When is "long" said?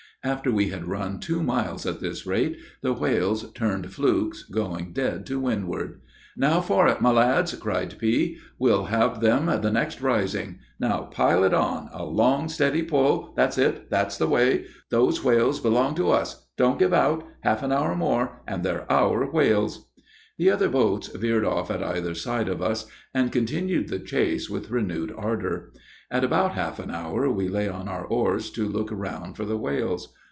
12.05-12.49